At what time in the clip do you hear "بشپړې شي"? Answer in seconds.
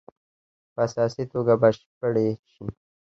1.61-2.65